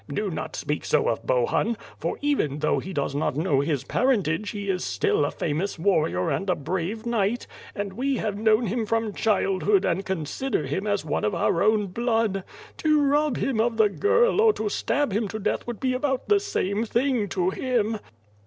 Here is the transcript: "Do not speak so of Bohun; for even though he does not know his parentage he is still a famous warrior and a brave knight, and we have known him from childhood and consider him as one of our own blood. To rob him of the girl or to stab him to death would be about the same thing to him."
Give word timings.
"Do 0.11 0.31
not 0.31 0.55
speak 0.55 0.83
so 0.83 1.09
of 1.09 1.27
Bohun; 1.27 1.77
for 1.99 2.17
even 2.21 2.57
though 2.57 2.79
he 2.79 2.91
does 2.91 3.13
not 3.13 3.35
know 3.37 3.59
his 3.61 3.83
parentage 3.83 4.49
he 4.49 4.67
is 4.67 4.83
still 4.83 5.23
a 5.23 5.29
famous 5.29 5.77
warrior 5.77 6.31
and 6.31 6.49
a 6.49 6.55
brave 6.55 7.05
knight, 7.05 7.45
and 7.75 7.93
we 7.93 8.15
have 8.17 8.35
known 8.35 8.65
him 8.65 8.87
from 8.87 9.13
childhood 9.13 9.85
and 9.85 10.03
consider 10.03 10.65
him 10.65 10.87
as 10.87 11.05
one 11.05 11.23
of 11.23 11.35
our 11.35 11.61
own 11.61 11.85
blood. 11.85 12.43
To 12.77 12.99
rob 13.03 13.37
him 13.37 13.61
of 13.61 13.77
the 13.77 13.89
girl 13.89 14.41
or 14.41 14.53
to 14.53 14.69
stab 14.69 15.11
him 15.13 15.27
to 15.27 15.37
death 15.37 15.67
would 15.67 15.79
be 15.79 15.93
about 15.93 16.29
the 16.29 16.39
same 16.39 16.83
thing 16.83 17.27
to 17.29 17.51
him." 17.51 17.99